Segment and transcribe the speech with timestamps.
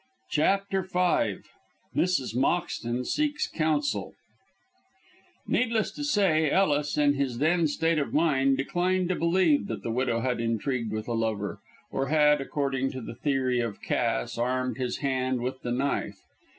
[0.31, 1.41] CHAPTER V
[1.95, 4.13] MRS MOXTON SEEKS COUNSEL
[5.45, 9.91] Needless to say, Ellis, in his then state of mind, declined to believe that the
[9.91, 11.59] widow had intrigued with a lover,
[11.91, 16.17] or had according to the theory of Cass armed his hand with the knife.